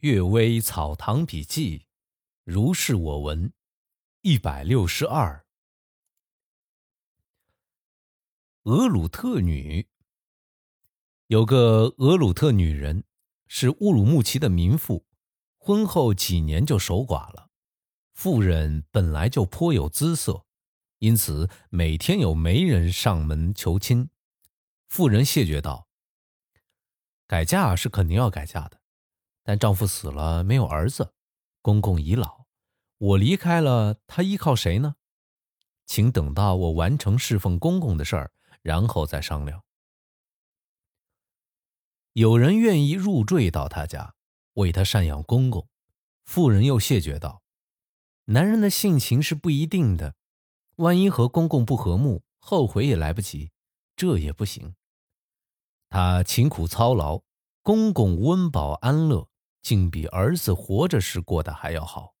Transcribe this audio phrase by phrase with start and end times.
[0.00, 1.84] 阅微草堂笔记，
[2.44, 3.52] 如是我闻，
[4.22, 5.44] 一百六十二。
[8.62, 9.86] 俄鲁特女
[11.26, 13.04] 有个俄鲁特女人，
[13.46, 15.04] 是乌鲁木齐的民妇，
[15.58, 17.50] 婚后几年就守寡了。
[18.14, 20.46] 妇人本来就颇有姿色，
[21.00, 24.08] 因此每天有媒人上门求亲。
[24.88, 25.88] 妇人谢绝道
[27.28, 28.79] ：“改嫁是肯定要改嫁的。”
[29.50, 31.12] 但丈夫死了，没有儿子，
[31.60, 32.46] 公公已老，
[32.98, 34.94] 我离开了，他依靠谁呢？
[35.86, 38.32] 请等到我完成侍奉公公的事儿，
[38.62, 39.64] 然后再商量。
[42.12, 44.14] 有人愿意入赘到他家，
[44.52, 45.66] 为他赡养公公，
[46.24, 47.42] 妇人又谢绝道
[48.26, 50.14] ：“男人的性情是不一定的，
[50.76, 53.50] 万一和公公不和睦，后悔也来不及，
[53.96, 54.76] 这也不行。
[55.88, 57.24] 他勤苦操劳，
[57.62, 59.28] 公公温饱安乐。”
[59.62, 62.14] 竟比儿子活着时过得还要好。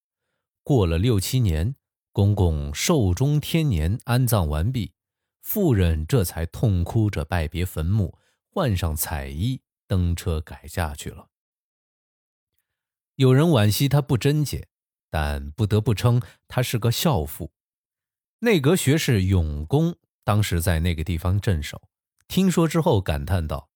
[0.62, 1.74] 过了六七年，
[2.12, 4.92] 公公寿终天年，安葬完毕，
[5.40, 8.18] 妇人这才痛哭着拜别坟墓，
[8.48, 11.28] 换上彩衣，登车改嫁去了。
[13.16, 14.68] 有人惋惜她不贞洁，
[15.10, 17.52] 但不得不称她是个孝妇。
[18.40, 21.82] 内阁学士永公当时在那个地方镇守，
[22.28, 23.70] 听说之后感叹道：“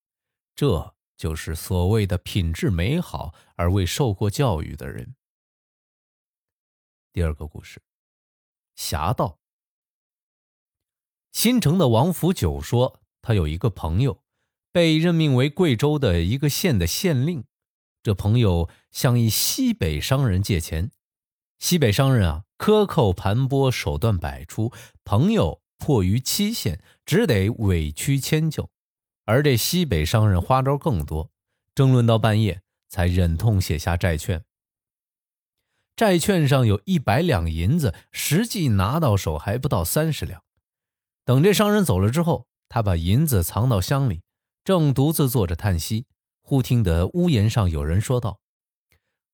[0.55, 0.94] 这。”
[1.25, 5.15] 就是所谓的品质美好而未受过教育的人。
[7.15, 7.81] 第二个故事，
[8.75, 9.39] 侠盗。
[11.33, 14.23] 新城的王福九说，他有一个朋友，
[14.71, 17.47] 被任命为贵州的一个县的县令。
[18.03, 20.91] 这朋友向一西北商人借钱，
[21.59, 24.71] 西北商人啊克扣盘剥，手段百出，
[25.05, 28.74] 朋友迫于期限，只得委屈迁就。
[29.25, 31.31] 而这西北商人花招更多，
[31.75, 34.45] 争论到半夜才忍痛写下债券。
[35.97, 40.43] 债券上有一百两银子，实际拿到手还不到三十两。
[41.25, 44.23] 等这商人走了之后，他把银子藏到箱里，
[44.65, 46.07] 正独自坐着叹息，
[46.43, 48.41] 忽听得屋檐上有人说道：“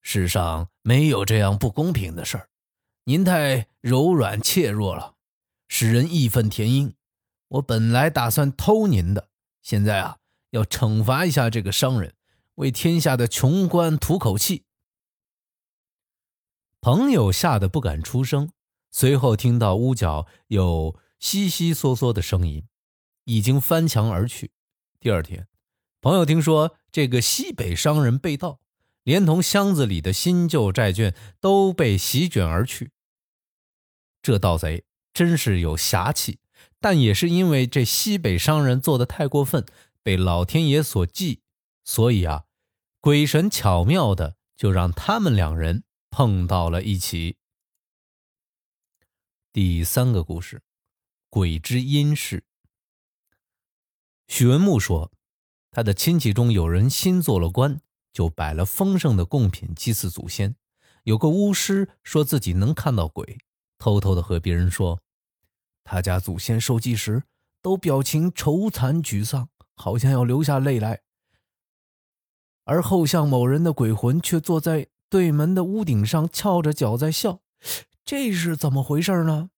[0.03, 2.49] 世上没有这样不公平的事儿，
[3.05, 5.15] 您太柔软怯弱了，
[5.67, 6.95] 使人义愤填膺。
[7.49, 9.30] 我本来打算偷您的。”
[9.63, 10.19] 现在啊，
[10.51, 12.15] 要惩罚一下这个商人，
[12.57, 14.65] 为天下的穷官吐口气。
[16.81, 18.51] 朋友吓得不敢出声，
[18.91, 22.67] 随后听到屋角有悉悉嗦嗦的声音，
[23.25, 24.51] 已经翻墙而去。
[24.99, 25.47] 第二天，
[26.01, 28.61] 朋友听说这个西北商人被盗，
[29.03, 32.93] 连同箱子里的新旧债券都被席卷而去。
[34.23, 36.39] 这盗贼真是有侠气。
[36.81, 39.67] 但也是因为这西北商人做的太过分，
[40.03, 41.43] 被老天爷所忌，
[41.85, 42.45] 所以啊，
[43.01, 47.37] 鬼神巧妙的就让他们两人碰到了一起。
[49.53, 50.63] 第三个故事，
[51.29, 52.45] 鬼之阴事。
[54.27, 55.13] 许文木说，
[55.71, 60.57] 他的亲戚中有人新做了官，就摆了丰盛的贡品祭祀祖先。
[61.03, 63.39] 有个巫师说自己能看到鬼，
[63.77, 65.03] 偷偷的和别人说。
[65.85, 67.25] 他家祖先受祭时
[67.63, 71.03] 都表情愁惨沮丧，好像要流下泪来。
[72.65, 77.41] 而后巷某人的鬼魂却坐在对门的屋顶上，翘着脚在笑，
[78.05, 79.51] 这是怎么回事呢？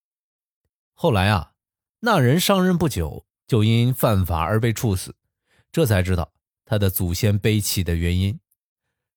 [0.94, 1.52] 后来啊，
[2.00, 5.14] 那人上任不久，就因犯法而被处死，
[5.70, 6.32] 这才知道
[6.64, 8.40] 他的祖先悲戚的原因。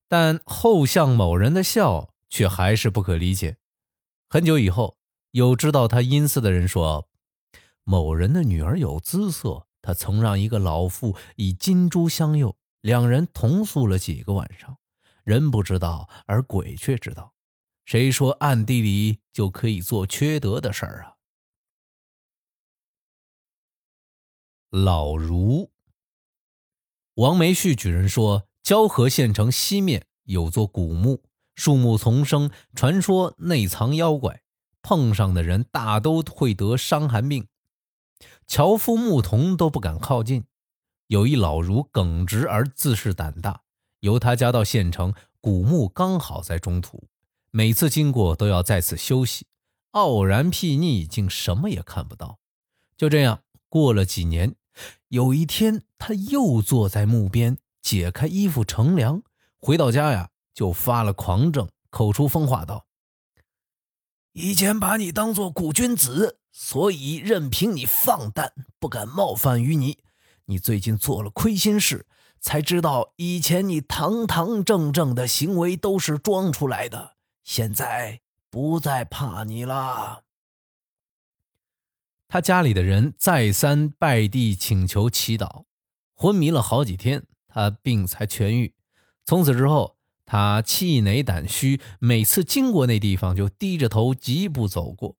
[0.07, 3.57] 但后巷某人的笑却还是不可理解。
[4.27, 4.97] 很久以后。
[5.35, 7.09] 有知道他阴司的人说，
[7.83, 14.77] 某人的女儿有姿色，他曾让一个老妇以金珠相诱，两人同宿了几个晚上，
[15.25, 17.33] 人不知道，而鬼却知道。
[17.83, 21.15] 谁说暗地里就可以做缺德的事儿啊？
[24.69, 25.69] 老儒
[27.15, 34.44] 王梅旭举人说，交河县城西面有座古墓，树木丛生，传说内藏妖怪。
[34.85, 37.47] 碰上的人大都会得伤寒病，
[38.45, 40.43] 樵夫牧童都不敢靠近。
[41.07, 43.61] 有一老儒耿直而自恃胆大，
[44.01, 45.11] 由他家到县城
[45.41, 47.07] 古墓刚好在中途，
[47.49, 49.47] 每次经过都要在此休息，
[49.89, 52.37] 傲然睥睨，竟什么也看不到。
[52.95, 54.53] 就这样过了几年，
[55.07, 59.23] 有一天他又坐在墓边解开衣服乘凉，
[59.59, 62.85] 回到家呀就发了狂症，口出疯话道。
[64.37, 69.99] 以前把你当做古君子，所以任凭你放荡，不敢冒犯于你。
[70.47, 72.05] 你最近做了亏心事，
[72.41, 77.15] 才知道以前你堂堂正正的行为都是装出来的，
[77.45, 80.23] 现在不再怕你了。
[82.27, 85.63] 他家里的人再三拜地请求祈祷，
[86.13, 88.75] 昏迷了好几天，他病才痊愈。
[89.23, 89.94] 从此之后，
[90.25, 95.15] 他气馁胆虚，每次经过那地方就低着头疾步走过。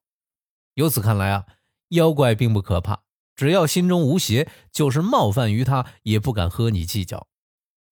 [0.74, 1.46] 由此看来啊，
[1.88, 3.04] 妖怪并不可怕。
[3.34, 7.28] 只要心中无邪，就是冒犯于他，也不敢和你计较。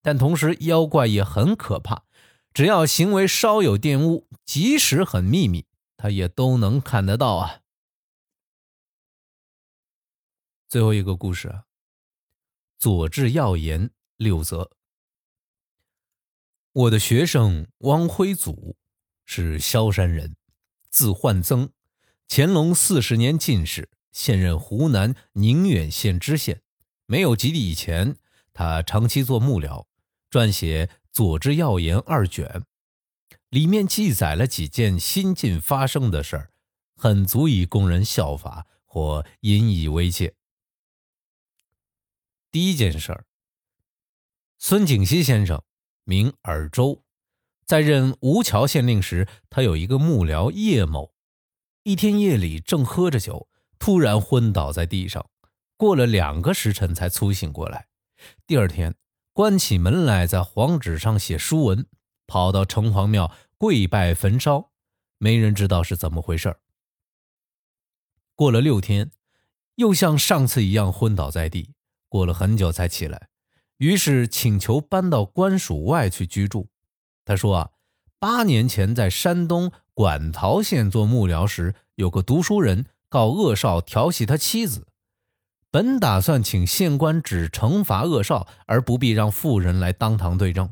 [0.00, 2.04] 但同时，妖怪也很可怕，
[2.52, 7.60] 只要行为稍有玷污，即使很秘密，他也都能看得到啊。
[10.66, 11.64] 最后一个故事啊，
[12.78, 14.70] 左治要言六则。
[16.74, 18.76] 我的学生汪辉祖
[19.24, 20.34] 是萧山人，
[20.90, 21.70] 字焕增，
[22.28, 23.88] 乾隆四十年进士。
[24.10, 26.62] 现任湖南宁远县知县，
[27.06, 28.16] 没有及第以前，
[28.52, 29.86] 他长期做幕僚，
[30.28, 32.64] 撰写《左之要言》二卷，
[33.50, 36.50] 里面记载了几件新近发生的事儿，
[36.96, 40.34] 很足以供人效法或引以为戒。
[42.50, 43.26] 第一件事儿，
[44.58, 45.62] 孙景熙先生，
[46.04, 47.02] 名尔周，
[47.66, 51.14] 在任吴桥县令时，他有一个幕僚叶某，
[51.82, 53.48] 一天夜里正喝着酒。
[53.76, 55.28] 突然昏倒在地上，
[55.76, 57.88] 过了两个时辰才苏醒过来。
[58.46, 58.94] 第二天，
[59.34, 61.86] 关起门来在黄纸上写书文，
[62.26, 64.70] 跑到城隍庙跪拜焚烧，
[65.18, 66.56] 没人知道是怎么回事
[68.34, 69.10] 过了六天，
[69.74, 71.74] 又像上次一样昏倒在地，
[72.08, 73.28] 过了很久才起来，
[73.78, 76.68] 于是请求搬到官署外去居住。
[77.24, 77.70] 他说啊，
[78.18, 82.86] 八年前在山东馆陶县做幕僚时，有个读书人。
[83.06, 84.88] 告恶少调戏他妻子，
[85.70, 90.68] 本打算请县官只惩罚恶少，而不必让妇人来当堂对证。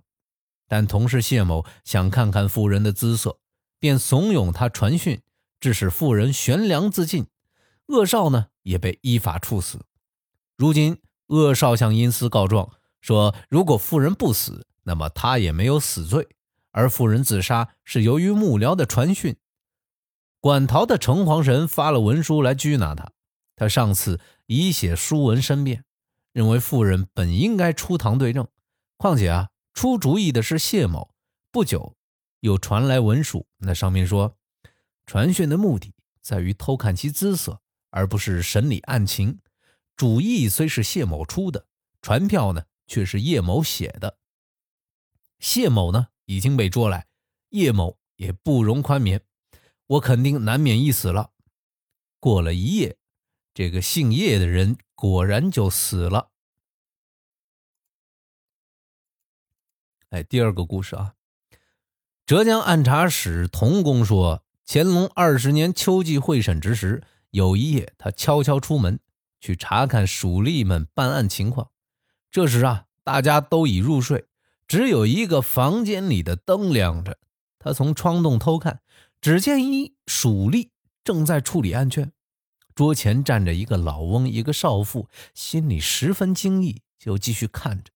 [0.66, 3.38] 但同事谢某想看看妇人的姿色，
[3.78, 5.22] 便怂恿他传讯，
[5.60, 7.28] 致使妇人悬梁自尽。
[7.86, 9.78] 恶少呢也被依法处死。
[10.56, 10.98] 如今
[11.28, 12.72] 恶少向阴司告状，
[13.02, 16.26] 说如果妇人不死，那么他也没有死罪，
[16.70, 19.36] 而妇人自杀是由于幕僚的传讯。
[20.40, 23.12] 管陶的城隍神发了文书来拘拿他，
[23.54, 25.84] 他上次已写书文申辩，
[26.32, 28.48] 认为妇人本应该出堂对证。
[28.96, 31.14] 况且啊，出主意的是谢某。
[31.50, 31.94] 不久，
[32.40, 34.36] 又传来文书，那上面说，
[35.06, 37.60] 传讯的目的在于偷看其姿色，
[37.90, 39.38] 而不是审理案情。
[39.96, 41.66] 主意虽是谢某出的，
[42.00, 44.18] 传票呢却是叶某写的。
[45.38, 47.06] 谢某呢已经被捉来，
[47.48, 49.22] 叶某也不容宽免。
[49.86, 51.32] 我肯定难免一死了。
[52.20, 52.98] 过了一夜，
[53.54, 56.32] 这个姓叶的人果然就死了。
[60.10, 61.14] 哎，第二个故事啊，
[62.26, 69.00] 浙江按察使童公说，乾隆二十年秋季会审之时，有一夜他悄悄出门
[69.40, 71.71] 去查看属吏们办案情况。
[72.32, 74.26] 这时啊，大家都已入睡，
[74.66, 77.18] 只有一个房间里的灯亮着。
[77.60, 78.80] 他从窗洞偷看。
[79.20, 80.70] 只见一蜀吏
[81.04, 82.10] 正在处理案卷，
[82.74, 87.92] 桌前站着一个老翁，一个少妇，心里十分惊异，就继续看着。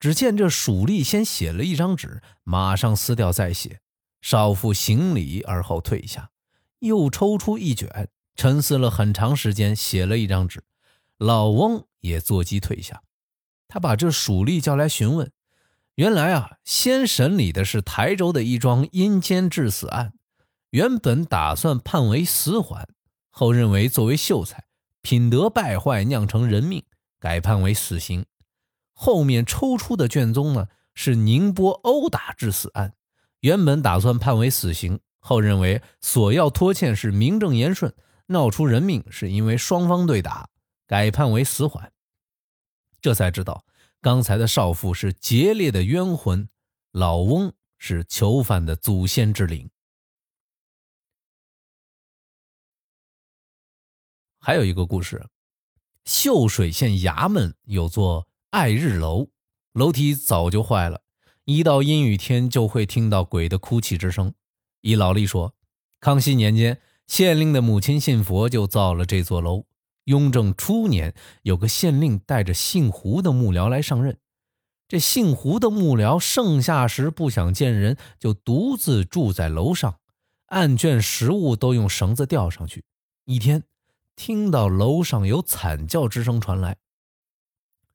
[0.00, 3.78] 只见这蜀吏先写了一张纸，马上撕掉再写。
[4.20, 6.30] 少妇行礼而后退下，
[6.80, 10.64] 又抽出一卷，沉思了很长时间，写了一张纸。
[11.16, 13.04] 老翁也坐机退下，
[13.68, 15.30] 他把这蜀吏叫来询问。
[15.96, 20.12] 原来啊，先审理的是台州的一桩阴间致死案。
[20.70, 22.86] 原本打算判为死缓，
[23.30, 24.64] 后认为作为秀才，
[25.00, 26.84] 品德败坏酿成人命，
[27.18, 28.26] 改判为死刑。
[28.92, 32.92] 后面抽出的卷宗呢，是宁波殴打致死案，
[33.40, 37.94] 原本打算判为死刑，后认为索要拖欠是名正言顺，
[38.26, 40.48] 闹出人命是因为双方对打，
[40.86, 41.90] 改判为死缓。
[43.06, 43.64] 这才知道，
[44.00, 46.48] 刚才的少妇是劫掠的冤魂，
[46.90, 49.70] 老翁是囚犯的祖先之灵。
[54.40, 55.24] 还有一个故事，
[56.04, 59.28] 秀水县衙门有座爱日楼，
[59.72, 61.02] 楼梯早就坏了，
[61.44, 64.34] 一到阴雨天就会听到鬼的哭泣之声。
[64.80, 65.54] 一老吏说，
[66.00, 69.64] 康熙年间县令的母亲信佛，就造了这座楼。
[70.06, 74.18] 雍正初年，有个县令带着姓胡的幕僚来上任，
[74.88, 80.00] 这姓胡的幕僚盛夏时不想见人，就独自住在楼上，
[80.46, 82.82] 案卷、食物都用绳子吊上去。
[83.26, 83.62] 一天。
[84.18, 86.78] 听到楼上有惨叫之声传来，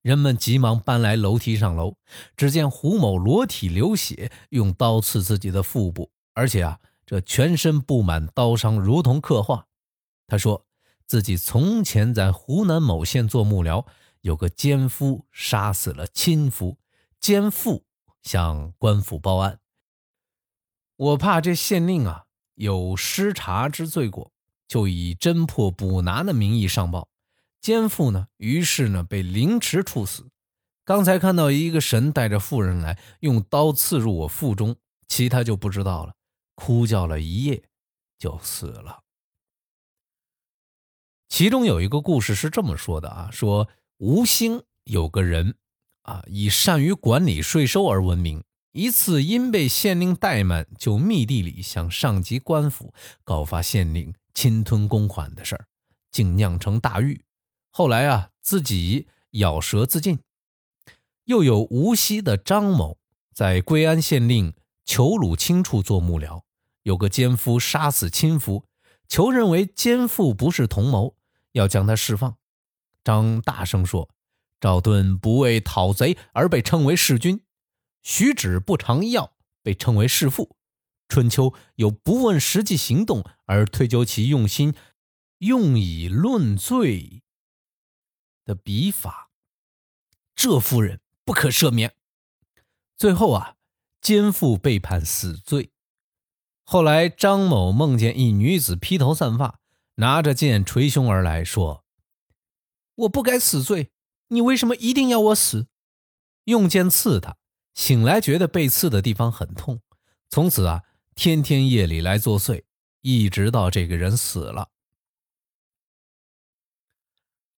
[0.03, 1.95] 人们急忙搬来楼梯上楼。
[2.37, 9.65] 只见胡某裸体流血，用刀刺自己的腹部，而且啊，这全身布满刀伤，如同刻画。
[10.27, 10.63] 他说
[11.11, 13.85] 自己从前在湖南某县做幕僚，
[14.21, 16.77] 有个奸夫杀死了亲夫，
[17.19, 17.83] 奸妇
[18.23, 19.59] 向官府报案。
[20.95, 24.31] 我怕这县令啊有失察之罪过，
[24.69, 27.09] 就以侦破捕拿的名义上报。
[27.59, 30.29] 奸妇呢，于是呢被凌迟处死。
[30.85, 34.77] 刚才看到一个神带着妇人来，用刀刺入我腹中，
[35.09, 36.13] 其他就不知道了。
[36.55, 37.61] 哭叫了一夜，
[38.17, 39.01] 就死了。
[41.31, 43.69] 其中有一个故事是这么说的啊，说
[43.99, 45.55] 吴兴有个人
[46.01, 48.43] 啊，以善于管理税收而闻名。
[48.73, 55.67] 一次，因被县令怠慢，就密地里向上级官府告发县令侵吞公款的事儿，
[56.11, 57.23] 竟酿成大狱。
[57.69, 60.19] 后来啊，自己咬舌自尽。
[61.23, 62.97] 又有无锡的张某
[63.33, 66.41] 在归安县令裘鲁清处做幕僚，
[66.83, 68.65] 有个奸夫杀死亲夫，
[69.07, 71.15] 裘认为奸夫不是同谋，
[71.53, 72.37] 要将他释放。
[73.03, 74.09] 张大声说
[74.59, 77.43] ：“赵盾不为讨贼而被称为弑君。”
[78.03, 80.57] 徐芷不尝药，被称为弑父。
[81.07, 84.73] 春秋有不问实际行动而推究其用心，
[85.39, 87.23] 用以论罪
[88.45, 89.29] 的笔法。
[90.35, 91.95] 这夫人不可赦免。
[92.95, 93.55] 最后啊，
[93.99, 95.71] 奸妇被判死罪。
[96.63, 99.59] 后来张某梦见一女子披头散发，
[100.01, 101.85] 拿着剑捶胸而来，说
[103.05, 103.91] ：“我不该死罪，
[104.29, 105.67] 你为什么一定要我死？”
[106.45, 107.37] 用剑刺他。
[107.75, 109.79] 醒来觉得被刺的地方很痛，
[110.27, 112.63] 从此啊，天天夜里来作祟，
[113.01, 114.69] 一直到这个人死了。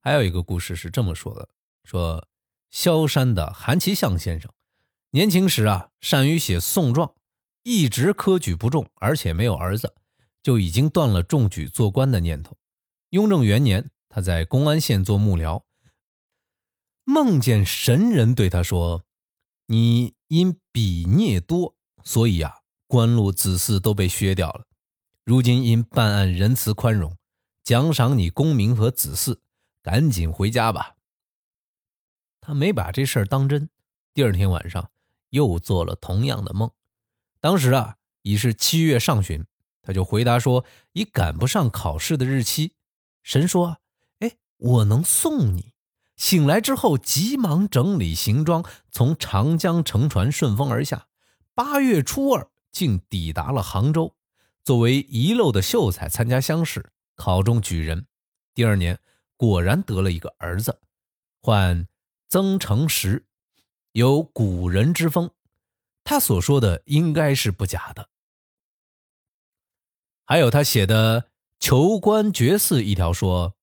[0.01, 1.47] 还有一个故事是这么说的：
[1.85, 2.27] 说
[2.69, 4.51] 萧山的韩其相先生，
[5.12, 7.15] 年轻时啊，善于写讼状，
[7.63, 9.95] 一直科举不中，而且没有儿子，
[10.43, 12.55] 就已经断了中举做官的念头。
[13.09, 15.63] 雍正元年，他在公安县做幕僚，
[17.05, 19.05] 梦见神人对他说。
[19.67, 24.67] 你因比孽多，所以啊，官禄子嗣都被削掉了。
[25.23, 27.17] 如今因办案仁慈宽容，
[27.63, 29.39] 奖赏你功名和子嗣，
[29.81, 30.97] 赶紧回家吧。
[32.41, 33.69] 他没把这事儿当真。
[34.13, 34.91] 第二天晚上
[35.29, 36.69] 又做了同样的梦。
[37.39, 39.45] 当时啊，已是七月上旬，
[39.84, 42.74] 他就回答说：“已赶不上考试的日期。”
[43.22, 43.78] 神说
[44.20, 45.74] ：“哎，我能送你。”
[46.16, 51.08] 醒来之后，急忙整理行装，从长江乘船顺风而下。
[51.54, 54.16] 八月初二，竟抵达了杭州，
[54.63, 58.06] 作为遗漏的秀才参加乡试，考中举人。
[58.54, 58.98] 第二年，
[59.36, 60.80] 果然得了一个儿子，
[61.42, 61.88] 唤
[62.30, 63.25] 曾成实，
[63.92, 65.30] 有古人之风。
[66.04, 68.10] 他所说的应该是不假的。
[70.25, 71.22] 还有他写的
[71.60, 73.56] 《求官绝嗣》一条说。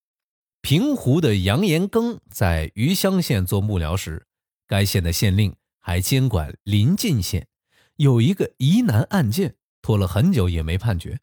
[0.62, 4.26] 平湖的杨延庚在余乡县做幕僚时，
[4.66, 7.48] 该县的县令还监管临近县，
[7.96, 11.18] 有一个疑难案件，拖了很久也没判决。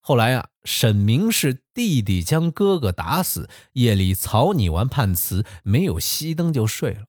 [0.00, 7.04] 后来啊，沈明是弟弟将哥哥打死，夜里草拟完判词，没有熄灯就睡了，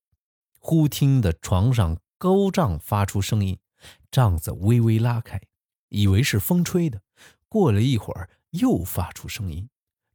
[0.59, 3.57] 忽听得床上钩杖发出声音，
[4.11, 5.39] 帐子微微拉开，
[5.87, 6.99] 以为是风吹的。
[7.49, 9.69] 过了一会儿，又发出声音。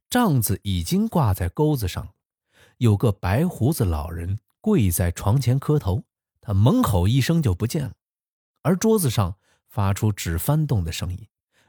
[0.09, 2.13] 帐子已经挂在钩子上，
[2.77, 6.05] 有个白胡子老人跪在床前磕头，
[6.39, 7.93] 他猛吼一声就不见了，
[8.61, 9.37] 而桌子上
[9.67, 11.27] 发出纸翻动的声音，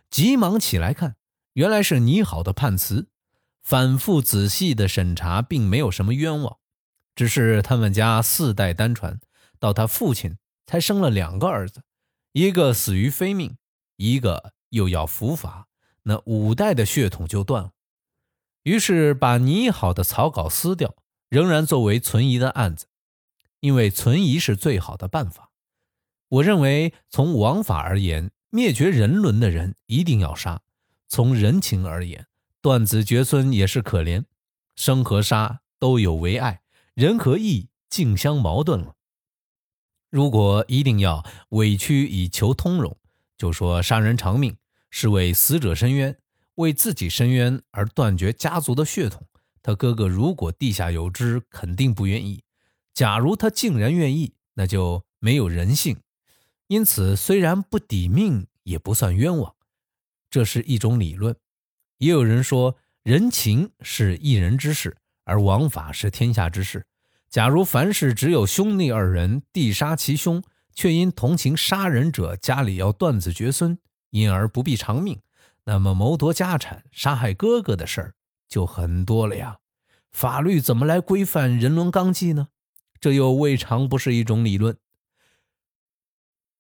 [0.09, 1.17] 急忙起来看，
[1.55, 3.09] 原来是拟好的判词，
[3.63, 6.59] 反复仔细的审查，并没有什么冤枉，
[7.17, 9.19] 只是他们家四代单传，
[9.59, 11.83] 到他父亲才生了两个儿子，
[12.33, 13.57] 一个死于非命，
[13.97, 15.69] 一个又要伏法，
[16.03, 17.73] 那五代的血统就断了。
[18.63, 20.97] 于是把拟好的草稿撕掉，
[21.29, 22.87] 仍然作为存疑的案子，
[23.61, 25.51] 因为存疑是最好的办法。
[26.29, 30.63] 我认为，从王法而言，灭绝人伦的人一定要杀；
[31.07, 32.27] 从人情而言，
[32.61, 34.25] 断子绝孙也是可怜。
[34.75, 36.63] 生和杀都有为爱，
[36.95, 38.97] 人和义竞相矛盾了。
[40.11, 42.97] 如果一定要委屈以求通融，
[43.37, 44.57] 就说杀人偿命
[44.91, 46.17] 是为死者伸冤。
[46.57, 49.27] 为自己伸冤而断绝家族的血统，
[49.63, 52.43] 他哥哥如果地下有知，肯定不愿意。
[52.95, 55.99] 假如他竟然愿意，那就没有人性。
[56.69, 59.55] 因此，虽然不抵命，也不算冤枉。
[60.31, 61.37] 这是一种理论。
[61.99, 66.87] 也有人说，人情是一人之事，而王法是天下之事。
[67.29, 70.43] 假如凡事只有兄弟二人地杀其兄，
[70.77, 73.77] 却因同情杀人者家里要断子绝孙，
[74.11, 75.21] 因而不必偿命，
[75.65, 78.15] 那么谋夺家产、杀害哥哥的事儿
[78.49, 79.59] 就很多了呀。
[80.13, 82.49] 法律怎么来规范人伦纲纪呢？
[83.01, 84.77] 这又未尝不是一种理论。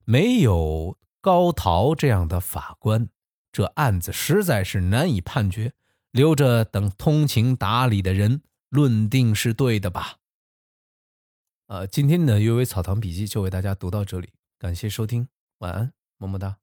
[0.05, 3.09] 没有高陶这样的法官，
[3.53, 5.73] 这案子实在是难以判决。
[6.11, 10.17] 留着等通情达理的人论定是对的吧？
[11.69, 15.27] 呃，今天的《阅微草堂笔记》就为大家读到这里，感谢收听，
[15.59, 16.59] 晚安，么么哒。